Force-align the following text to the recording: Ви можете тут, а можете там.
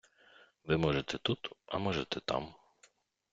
Ви 0.63 0.77
можете 0.77 1.17
тут, 1.17 1.49
а 1.67 1.77
можете 1.77 2.19
там. 2.19 2.53